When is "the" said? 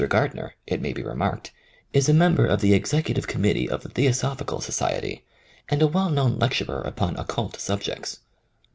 2.59-2.73, 3.83-3.89